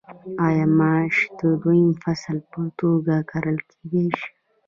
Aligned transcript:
آیا 0.47 0.65
ماش 0.79 1.15
د 1.37 1.39
دویم 1.61 1.91
فصل 2.03 2.37
په 2.51 2.61
توګه 2.79 3.15
کرل 3.31 3.57
کیدی 3.69 4.05
شي؟ 4.19 4.29